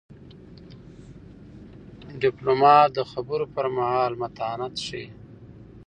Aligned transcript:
ډيپلومات 2.21 2.87
د 2.97 2.99
خبرو 3.11 3.45
پر 3.55 3.65
مهال 3.77 4.11
متانت 4.21 4.73
ښيي. 4.85 5.05